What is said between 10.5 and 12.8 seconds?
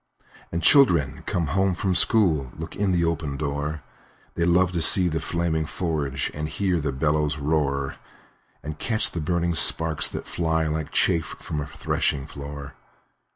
Like chaff from a threshing floor.